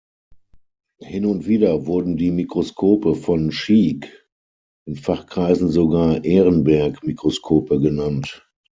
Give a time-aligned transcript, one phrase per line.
[1.03, 4.25] Hin und wieder wurden die Mikroskope von Schieck
[4.87, 8.49] in Fachkreisen sogar Ehrenberg-Mikroskope genannt.